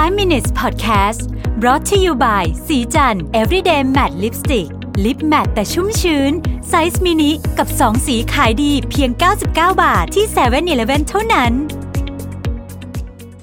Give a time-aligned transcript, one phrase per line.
[0.00, 1.20] 5 minutes podcast
[1.60, 4.68] brought to you by ศรีจันทร์ everyday matte lipstick
[5.04, 6.32] lip matte แต่ชุ่มชื้น
[6.68, 11.52] ไซส์มินิกับ 2 สีขายดีเพียง 99 บาทที่7-Eleven เท่านั้น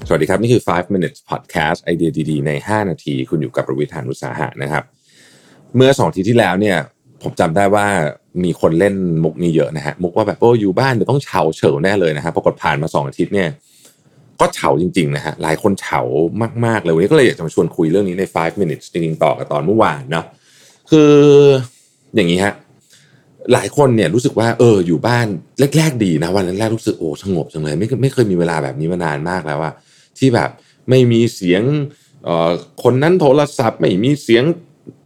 [0.07, 4.83] สวัสดีครับ นี่คือ 5 minutes podcast ไอเดียดีๆ ใน 5 นาที คุณอยู่กับประวิทยานุสาหะนะครับ
[5.75, 6.77] เมื่อสองอาทิตย์ที่แล้วเนี่ย
[7.23, 7.87] ผมจำได้ว่า
[8.43, 13.49] มีคนเล่นมุกนี้เยอะนะฮะ มุกว่าแบบโอ้อยู่บ้านเดี๋ยวต้องเฉาเฉลแน่เลยนะฮะปรากฏผ่านมาสองอาทิตย์เนี่ย
[14.39, 16.01] ก็เฉาจริงๆนะฮะหลายคนเฉา
[16.65, 20.25] มากๆเลยวันนี้ก็เลยอยากจะมาชวนคุยเรื่องนี้ใน 5 minutes จริงๆต่อกับตอนเมื่อวานเนาะ
[20.91, 21.13] คือ
[22.15, 22.53] อย่างนี้ฮะ
[23.53, 25.27] หลายคนเนี่ยรู้สึกว่าเอออยู่บ้าน
[25.77, 29.71] แรกๆดีนะวันแรกๆรู้สึกโอ้สงบจังเลยไม่ไม่เคยมีเวลาแบบนี้มานานมากแล้วว่า
[30.17, 30.49] ที่แบบ
[30.89, 31.61] ไม่มีเสียง
[32.23, 32.51] เอ่อ
[32.83, 34.43] คนนั้นโทรศัพท์ไม่มีเสียง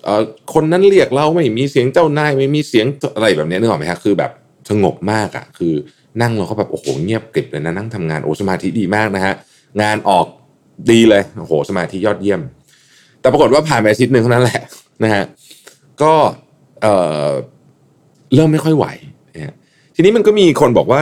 [0.04, 2.86] เอ่อคนนั้นเรียกเราไม่มีเสียงเจ้านายไม่มีเสียง
[3.16, 4.32] อะไรแบบนี้นึกออกไหมฮะคือแบบ
[4.70, 5.74] สงบมากอะคือ
[6.22, 9.34] นั่งเราก็แบบโอ้โหเงียบกริบเลยนะนั่งทำงานโอ้สมาธิดีมากนะฮะ
[9.82, 10.26] งานออก
[10.92, 12.42] ดีเลยโอ้โหสมาธิยอดเยี่ยม
[13.22, 14.62] แต่ปรากฏว่าผ่านไปอาทิตย์หนึ่งเท่านั้นแหละ
[15.04, 15.24] นะฮะ
[16.02, 16.14] ก็
[16.82, 16.94] เอ่
[17.28, 17.30] อ
[18.36, 18.86] เริ่มไม่ค่อยไหว
[19.36, 19.56] นะ
[19.96, 21.02] ทีนี้มันก็มีคนบอกว่า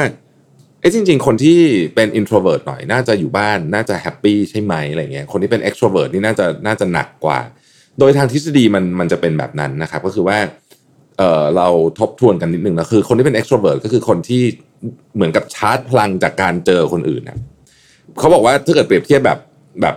[0.81, 1.59] เอ้จริง ๆ คนที่
[1.95, 7.39] เป็น introvert หน่อยน่าจะอยู่บ้านน่าจะแฮปปี้ใช่ไหมอะไรเงี้ยคนที่เป็น extrovert นี่น่าจะน่าจะหนักกว่า
[7.99, 10.37] โดยทางทฤษฎีมันมันจะเป็นแบบนั้นนะครับก็คือว่า
[11.17, 11.67] เออเรา
[11.99, 14.43] ทบทวนกันนิดนึงนะคือคนที่เป็น extrovert ก็คือคนที่
[15.15, 17.39] เหมือนกับชาร์จพลังจากการเจอคนอื่นนะ
[18.19, 19.39] เขาบอกว่าถ้าเกิดเปรียบเทียบแบบ
[19.81, 19.95] แบบ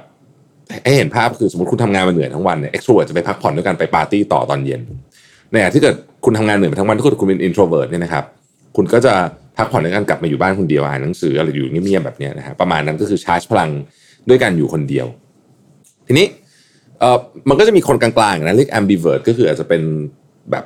[0.84, 4.80] ให้เห็นภาพคือสมมติคุณทำงานมาเหนื่อยทั้งวันเนี่ย extrovert จะไปพักผ่อนด้วยกันไปปาร์ตี้ต่อตอนเย็น
[5.50, 8.24] เนี่ยที่เกิดคุณทำงานเหนื่อยมาทั้งวันถ้าเกิดคุณเป็น introvert เนี่ยนะครับ
[8.77, 9.12] คุณก็จะ
[9.58, 13.70] พักผ่อนด้วยกันกลับมาอยู่บ้านคนเดียวอ่านหนังสืออะไรอยู่เงียบๆแบบนี้นะฮะประมาณนั้นก็คือชาร์จพลัง
[14.28, 15.06] ด้วยกันอยู่คนเดียว
[16.06, 16.27] ทีนี้
[17.00, 19.83] เอ่อมันก็จะมีคนกลางๆนะเรียก ambivert ก็คืออาจจะเป็น
[20.50, 20.64] แบบ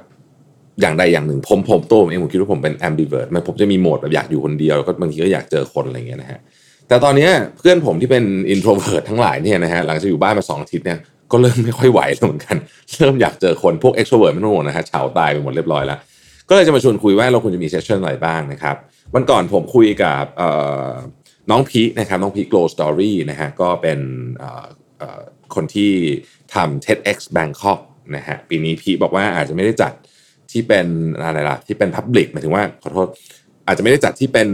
[0.81, 6.41] อย่างใดอย่างหนึ่งผมผมตัวผมเองผมคิดว่าผมเป็น ambivert มันผมจะมีโหมดแบบอยากอยู่คนเดียวแล้วก็บางทีก็อยากเจอคนอะไรเงี้ยนะฮะ
[6.89, 8.25] แต่ตอนนี้เพื่อนผมที่เป็น
[8.55, 10.99] introvert ทั้งหลายเนี่ยนะฮะหลังจากอยู่บ้านมาสองอาทิตย์เนี่ย
[11.33, 12.57] ก็เริ่มไม่ค่อยไหวแล้วเหมือนกัน
[12.99, 15.99] เริ่มอยากเจอคนพวก extrovert ไม่ต้องห่วงนะฮะเฉาตายไปหมดเรียบร้อยแล้ว
[16.49, 18.77] ก็เลยจะมาชวนคุยว่าเราควรจะมีเซสชั่นอะไรบ้างนะครับ
[19.15, 20.25] วันก่อนผมคุยกับ
[21.51, 23.99] น้องพีนะครับน้องพี Glow Story นะฮะก็เป็น
[25.55, 25.93] คนที่
[26.55, 27.81] ทำ TEDx Bangkok
[28.17, 29.93] นะฮะปีนี้พีบอกว่าอาจจะไม่ได้จัด
[30.57, 30.87] ที่เป็น
[31.17, 33.09] อะไรล่ะที่เป็น Public หมายถึงว่าขอโทษ
[33.67, 34.49] อาจจะไม่ได้จัดที่เป็น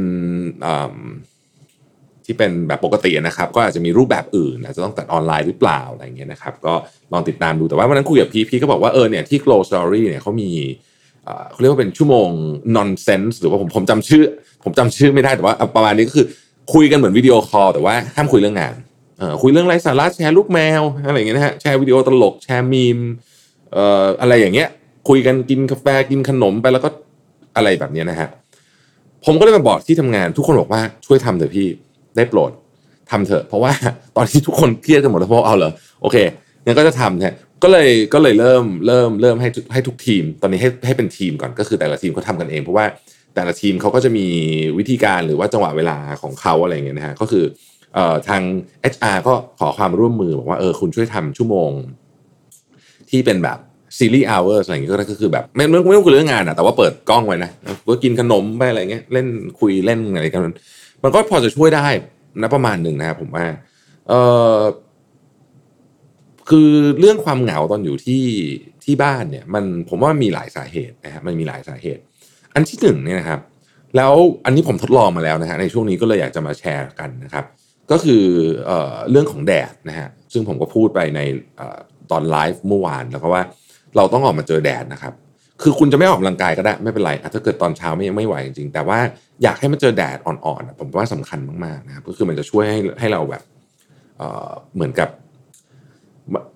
[2.25, 6.75] ที่เป็นแบบปกตินะครับ ก็อาจจะมีรูปแบบอื่นอาจจะต้องตัดออนไลน์หรือเปล่าอะไรเงี้ยนะครับก็
[7.13, 10.51] ลองติดตามดูแต่ว่าวันนั้นคุยกับพีพีก็บอกว่าเออเนี่ยที่ Glow Story เนี่ยเขามี
[11.53, 12.29] เขาเรียกว่าเป็นชั่วโมง
[12.77, 14.25] nonsense หรือว่าผมผมจำชื่อ
[14.65, 16.27] ผมจำชื่อไม่ได้แต่ว่าประมาณนี้ก็คือ
[16.75, 18.75] คุยกันเหมือนวิดีโอคอลแต่ว่าห้ามคุยเรื่องงาน
[19.43, 22.99] คุยเรื่องไร้สาระแชร์ลูกแมวอะไรเงี้ยนะฮะแชร์วิดีโอตลกแชร์มีม
[24.21, 24.69] อะไรอย่างเงี้ย
[25.09, 26.89] คุยกันกินกาแฟกินขนมไปแล้วก็
[27.57, 28.29] อะไรแบบนี้นะฮะ
[29.25, 31.67] ผมก็เลยมาบอกที่ทำงาน ทุกคนบอกว่าช่วยทำเถอะพี่
[32.17, 32.51] ได้โปรด
[33.11, 33.73] ทำเถอะเพราะว่า
[34.17, 36.17] ตอนที่ทุกคนเครียดกันหมดแล้วเพราะเอาเหรอโอเค
[36.65, 42.85] งั้นก็จะทำเนี่ยก็เลยก็เลยเริ่มเริ่มเริ่มให้ให้ทุกทีม ตอนนี้ให้ให้เป็นทีมก่อนก็คือแต่ละทีมเขาทำกันเอง เพราะว่า
[43.35, 44.27] แต่ละทีมเขาก็จะมี
[44.79, 47.45] วิธีการหรือว่าจังหวะเวลาของเขาอะไรอย่างเงี้ยนะฮะก็คือ
[47.95, 48.43] เอ่อทาง
[48.93, 51.71] HR ก็ขอความร่วมมือบอกว่าเออคุณช่วยทำชั่วโมง
[53.11, 53.59] ที่เป็นแบบ
[53.99, 57.51] ซีรีส์อเวอร์อะไรอย่างเงี้ยก็คือแบบไม่ไม่ไม่ต้องคุยเรื่องงานอะแต่ว่าเปิดกล้องไว้นะ
[57.89, 59.27] ก็กินขนมไปอะไรเงี้ยเล่น
[59.61, 60.43] คุยเล่นอะไรกัน
[61.03, 61.87] มันก็พอจะช่วยได้
[62.43, 63.45] นะประมาณหนึ่งนะครับผมว่า
[64.09, 64.13] เอ
[64.59, 64.61] อ
[66.51, 66.71] คือ
[67.01, 68.25] เรื่องความเหงาตอนอยู่ที่
[68.85, 72.01] ที่บ้านเนี่ยมันผมว่ามีหลายสาเหตุนะครับมันมีหลายสาเหตุ
[72.55, 73.41] อันที่หนึ่งเนี่ยนะครับ
[73.97, 74.13] แล้ว
[74.45, 77.45] อันนี้ผมทดลองมาแล้วนะฮะในช่วงนี้ก็เลยอยากจะมาแชร์กันนะครับ
[77.91, 78.25] ก็คือ
[78.67, 81.21] เออเรื่องของแดดนะฮะซึ่งผมก็พูดไปใน
[82.11, 83.43] ตอนไลฟ์เมื่อวานแล้วก็ว่า
[83.97, 85.15] เราต้องออกมาเจอแดดนะครับ
[85.63, 88.99] คือคุณจะไม่ออกกำลังกายก็ได้ไม่เป็นไรถ้าเกิดตอนเช้าไม่ยังไม่ไหวจริงๆ แต่ว่า
[89.43, 93.43] อยากให้มันเจอแดดอ่อนๆผมว่าสำคัญมากๆนะครับก็คือมันจะช่วยให้ให้เราแบบ
[94.19, 95.09] เเหมือนกับ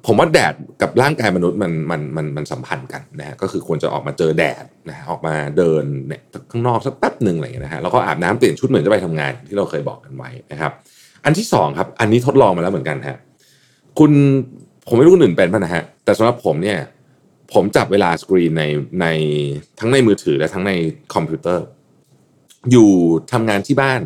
[0.06, 10.72] ผมว่าแดดกับร่างกายมนุษย์มันมันมันมันสัมพันธ์กันนะฮะก็คือควรจะออกมาเจอแดดนะออกมาเดินเนี่ยข้างนอกสักแป๊บหนึ่งอะไรอย่างเงี้ยนะฮะแล้วก็อาบน้ำเปลี่ยนชุดเหมือนจะไปทำงานที่เราเคยบอกกันไว้นะครับ
[11.24, 13.16] อันที่สองครับ อันนี้ทดลองมาแล้วเหมือนกันฮะ
[13.98, 14.12] คุณ
[14.88, 16.78] ผมไม่รู้คนอื่นเป็นป่ะนะฮะแต่สำหรับผมเนี่ย
[17.52, 18.64] ผมจับเวลาสกรีนใน
[19.00, 19.06] ใน
[19.80, 20.72] ทั้งในมือถือและทั้งใน
[21.14, 21.66] คอมพิวเตอร์
[22.70, 22.90] อยู่
[23.32, 24.00] ทำงานที่บ้าน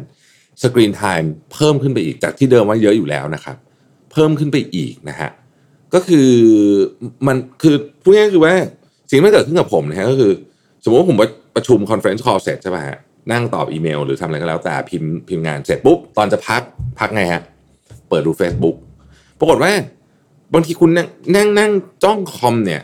[0.63, 3.57] screen time เพิ่มขึ้นไปอีกจากที่เดิมว่าเยอะอยู่แล้วนะครับ
[4.13, 5.31] เพิ่มขึ้นไปอีกนะฮะ
[5.95, 6.31] ก็คือ
[7.27, 8.55] มันคือพูดง่ายคือว่า
[9.11, 10.33] สิ่งที่เกิดขึ้นกับผมนะฮะก็คือ
[10.85, 11.19] สมมติว่าผม
[11.57, 12.99] ประชุม conference call เสร็จใช่ไหมฮะ
[13.33, 16.63] นั่งตอบอีเมล หรือทำอะไรก็แล้วแต่พิมพ์พิมพ์งานเสร็จปุ๊บ ตอนจะพัก
[16.99, 17.43] พักไงฮะ
[18.09, 18.77] เปิดดู Facebook
[19.39, 19.73] ปรากฏว่า
[20.55, 21.71] บางทีคุณนั่งนั่งนั่ง
[22.05, 22.83] จ้องคอมเนี่ย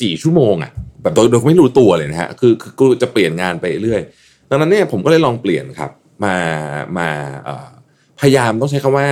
[0.00, 0.72] สี่ชั่วโมงอะ่ะ
[1.02, 4.02] แบบโดยไม่รู้ตัวเลยนะฮะคือคือจะเปลี่ยนงานไปเรื่อย
[4.50, 5.90] ดังนั้นเนี่ยผมก็เลยลองเปลี่ยนครับ
[6.24, 6.36] มา
[6.98, 7.08] มา
[8.20, 9.06] พยายามต้องใช้คำว่า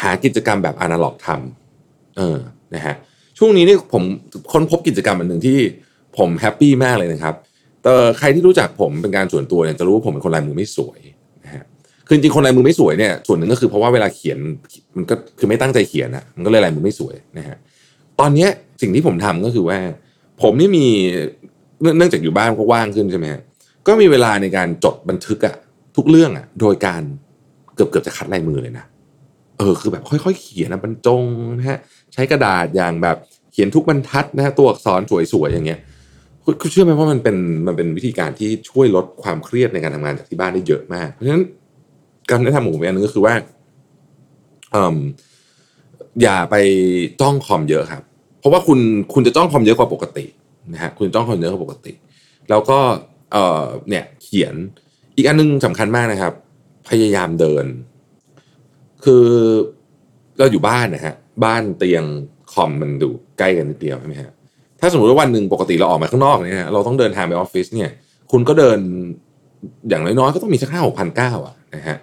[0.00, 2.38] หากิจกรรมแบบอนาล็อกทำเออ
[2.74, 2.94] นะฮะ
[3.38, 4.02] ช่วงนี้นี่ผม
[4.52, 5.58] ค้นพบกิจกรรมอันหนึ่งที่
[6.18, 7.34] ผม happy มากเลยนะครับ
[7.82, 11.00] แต่ใครที่รู้จักผมเป็นการส่วนตัวเนี่ยจะรู้ว่าผมเป็นคนลายมือไม่สวย
[11.44, 11.64] นะฮะ
[12.06, 14.38] คือจริงคนลายมือไม่สวยเนี่ยส่วนหนึ่งก็คือเพราะว่าเวลาเขียน
[14.96, 17.56] มันก็คือไม่ตั้งใจเขียนอะมันก็เลยลายมือไม่สวยนะฮะ
[18.20, 19.78] ตอนเนี้ย สิ่งที่ผมทำก็คือว่า
[20.42, 20.86] ผมนี่มี
[21.96, 23.42] เนื่องจากอยู่บ้านก็ว่างขึ้นใช่ไหมฮะ
[23.86, 25.54] ก็มีเวลาในการจดบันทึกอะ
[25.96, 27.02] ทุกเรื่องอะโดยการ
[27.74, 28.84] เกือบเกือบจะคัดลายมือเลยนะ
[29.58, 31.24] เออคือแบบค่อยๆเขียนนะบรรจง
[31.58, 31.78] นะฮะ
[32.14, 33.16] ใช้กระดาษอย่างแบบ
[33.52, 35.00] เขียนทุกบรรทัดนะฮะตัวอักษร
[35.32, 35.80] สวยๆอย่างเงี้ย
[36.60, 37.36] คุณเชื่อไหมว่ามันเป็น
[37.66, 41.42] มันเป็นวิธีการที่ช่วยลดความเครียดในการทำงานจากที่บ้านได้เยอะมากเพราะฉะนั้น
[42.30, 43.34] การแนะนำของผมอันนึงก็คือว่า
[44.74, 44.96] อ่อ
[46.22, 46.56] อย่าไป
[47.20, 48.02] จ้องคอมเยอะครับ
[48.40, 48.78] เพราะว่าคุณ
[49.14, 50.26] คุณจะจ้องคอมเยอะกว่าปกติ
[50.72, 51.92] นะฮะคุณจ้องคอมเยอะกว่าปกติ
[52.50, 52.78] แล้วก็
[53.32, 54.54] เอ่อเนี่ยเขียน
[55.16, 56.32] อีกอันนึงสำคัญมากนะครับ
[56.88, 57.64] พยายามเดิน
[59.04, 59.26] คือ
[60.38, 61.14] เราอยู่บ้านนะฮะ
[61.44, 62.04] บ้านเตียง
[62.52, 64.30] คอมมันดูใกล้กันนิดเดียวใช่ไหมฮะ
[64.80, 67.90] ถ้าสมมติว่าวันหนึ่งปกติเราออกมาข้างนอกเนี่ยเราต้องเดินทางไปออฟฟิศเนี่ย
[68.32, 68.78] คุณก็เดิน
[69.88, 71.96] อย่างน้อยๆก็ต้องมีสักห้าหกพันเก้าอะนะฮะ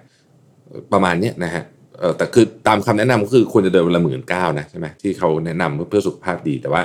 [0.94, 1.64] ประมาณเนี้ยนะฮะ
[2.00, 6.82] เออแต่คือตามคำแนะนำก็คือควรจะเดินวันละหมื่นเก้านะใช่ไหมที่เขาแนะนำเพื่อสุขภาพดีแต่ว่า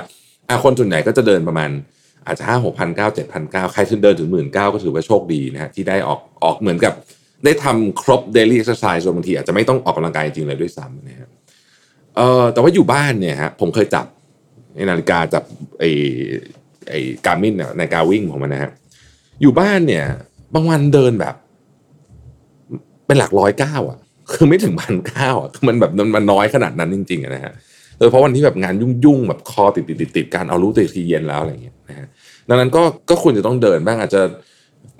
[0.63, 1.69] คนส่วนใหญ่ก็จะเดินประมาณ
[2.25, 6.93] อาจจะห้าหกพันเก้าเจ็ดพันเก้าใครที่เดินถึงหมื่นเก้าก็ถือว่าโชคดีนะฮะที่ได้ออกออกเหมือนกับ
[7.45, 11.29] ได้ทำครบ daily exercise บางทีอาจจะไม่ต้องออกกำลังกายจริงเลยด้วยซ้ำนะฮะ
[12.17, 14.05] เออแต่ว่าอยู่บ้านเนี่ยฮะผมเคยจับ
[14.89, 15.43] นาฬิกาจับ
[15.79, 15.89] ไอ้
[16.89, 18.71] ไอ้การมินเนี่ยในการวิ่งของมันนะฮะ
[19.41, 20.05] อยู่บ้านเนี่ย
[20.53, 21.35] บางวันเดินแบบ
[23.05, 23.99] เป็นหลักร้อยเก้าอะ
[24.33, 27.53] คือไม่ถึงพันเก้าอะคือมันแบบมันน้อยขนาดนั้นจริงๆนะฮะ
[27.97, 32.07] โดยเพราะวันที่แบบงานยุ่งๆแบบคอติดติดติดติดการเอารู้ตัวทีเย็นแล้วอะไรเงี้ยนะฮะ
[32.49, 34.21] ดังนั้นก็ก็ควรจะต้องเดินบ้างอาจจะ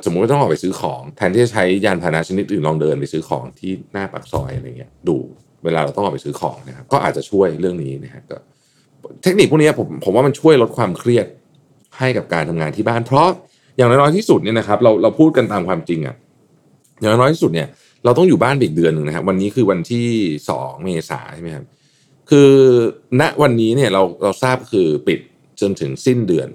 [0.06, 5.18] สมมุติว่าต้องออกไปซื้อของ แทนที่จะใช้ยานพาหนะชนิดอื่นลองเดินไปซื้อของที่หน้าปากซอยอะไรเงี้ยดู
[5.64, 8.38] เวลาเราต้องออกไปซื้อของนะครับก็อาจจะช่วยเรื่องนี้นะฮะก็
[9.24, 11.28] เทคนิคพวกนี้ผมผมว่ามันช่วยลดความเครียด
[11.98, 13.30] ให้กับการทำงานที่บ้าน เพราะ
[13.78, 16.16] อย่างน้อยที่สุดเนี่ยนะครับเราเราพูดกันตามความจริงอะ
[17.00, 17.68] อย่างน้อยที่สุดเนี่ย
[18.06, 20.08] เราต้องอยู่บ้านอีกเดือนหนึ่งนะครับวันนี้คือวันที่
[20.50, 21.66] สองเมษาใช่ไหมครับ
[22.30, 22.52] คือ
[23.22, 25.20] ณวันนี้เนี่ยเราเราทราบคือปิด
[25.62, 26.50] จนถึงสิ้นเดือน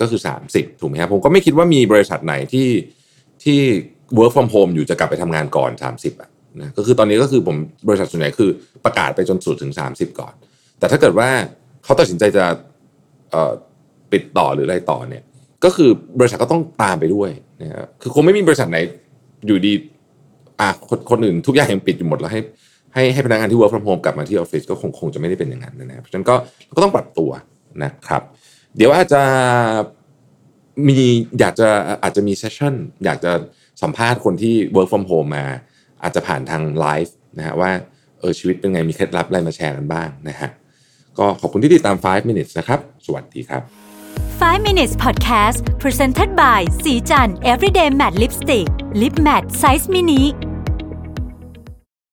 [0.00, 0.20] ก็คือ
[0.50, 2.68] 30 ถูกไหมครับผมก็ไม่คิดว่ามีบริษัทไหนที่
[3.44, 3.58] ที่
[4.18, 7.56] work from home อยู่จะกลับไปทำงานก่อน 30อะนะก็คือตอนนี้ก็คือผม
[7.88, 8.50] บริษัทส่วนใหญ่คือ
[8.84, 10.34] ประกาศไปจนสุดถึง 30 ก่อน
[10.78, 11.28] แต่ถ้าเกิดว่า
[11.84, 12.44] เขาตัดสินใจจะ
[14.12, 15.24] ปิดต่อหรืออะไรต่อเนี่ย
[15.64, 17.30] ก็คือบริษัทก็ต้องตามไปด้วย
[17.62, 18.78] นะครับคือคงไม่มีบริษัทไหน
[19.46, 19.72] อยู่ดี
[20.60, 22.40] อะคนคนอื่นทุกอย่างยังปิดอยู่หมดแล้วให้
[22.94, 26.34] ให้ให้พนักงานที่ work from home กลับมาที่ออฟฟิศก็คงคงจะไม่ได้เป็นอย่างนั้นนะครับฉะนั้นก็
[26.76, 27.30] ก็ต้องปรับตัว
[27.82, 28.22] นะครับ
[28.76, 29.22] เดี๋ยวอาจจะ
[30.88, 30.98] มี
[31.38, 31.68] อยากจะ
[32.02, 32.74] อาจจะมีเซสชั่น
[33.04, 33.32] อยากจะ
[33.82, 35.44] สัมภาษณ์คนที่ work from home มา
[36.02, 37.70] อาจจะผ่านทางไลฟ์นะฮะว่า
[38.18, 40.50] เออชีวิตเป็นไงมีเคล็ดลับอะไรมาแชร์กันบ้างนะฮะ
[41.18, 43.62] ก็ขอบคุณที่ติดตาม 5 minutes นะครับ สวัสดีครับ
[44.40, 48.66] 5 minutes podcast presented by สีจัน everyday matte lipstick
[49.00, 50.22] lip matte size mini